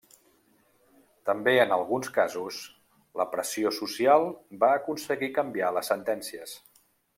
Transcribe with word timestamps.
També 1.29 1.53
en 1.63 1.73
alguns 1.75 2.09
casos, 2.15 2.57
la 3.21 3.27
pressió 3.35 3.75
social 3.81 4.27
va 4.65 4.73
aconseguir 4.81 5.33
canviar 5.39 5.71
les 5.79 5.95
sentències. 5.95 6.61